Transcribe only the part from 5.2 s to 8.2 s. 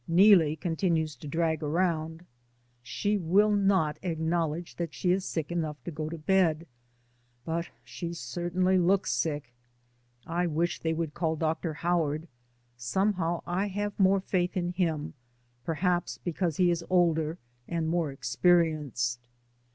sick enough to go to bed, but she